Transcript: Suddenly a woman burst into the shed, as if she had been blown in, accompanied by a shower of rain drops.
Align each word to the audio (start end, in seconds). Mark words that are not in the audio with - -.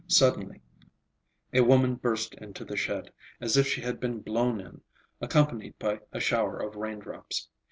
Suddenly 0.07 0.61
a 1.53 1.61
woman 1.61 1.93
burst 1.93 2.33
into 2.33 2.65
the 2.65 2.75
shed, 2.75 3.11
as 3.39 3.55
if 3.55 3.67
she 3.67 3.81
had 3.81 3.99
been 3.99 4.19
blown 4.21 4.59
in, 4.59 4.81
accompanied 5.21 5.77
by 5.77 5.99
a 6.11 6.19
shower 6.19 6.57
of 6.57 6.75
rain 6.75 6.97
drops. 6.97 7.49